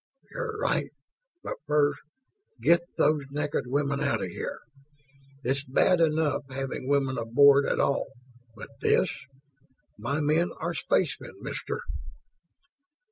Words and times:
"You're 0.31 0.57
right. 0.57 0.89
But 1.43 1.57
first, 1.67 1.99
get 2.59 2.81
those 2.97 3.23
naked 3.29 3.65
women 3.67 4.01
out 4.03 4.19
of 4.23 4.29
here. 4.29 4.57
It's 5.43 5.63
bad 5.63 5.99
enough, 6.01 6.41
having 6.49 6.87
women 6.87 7.19
aboard 7.19 7.67
at 7.67 7.79
all, 7.79 8.07
but 8.55 8.69
this... 8.79 9.11
my 9.99 10.19
men 10.19 10.49
are 10.59 10.73
spacemen, 10.73 11.35
mister." 11.41 11.81